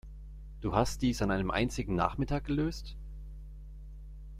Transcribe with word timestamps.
Du 0.61 0.73
hast 0.73 1.03
dies 1.03 1.21
an 1.21 1.29
einem 1.29 1.51
einzigen 1.51 1.93
Nachmittag 1.93 2.45
gelöst? 2.45 2.97